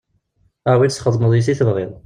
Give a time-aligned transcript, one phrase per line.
[0.71, 1.91] Awi-tt txedmeḍ yes-s i tebɣiḍ.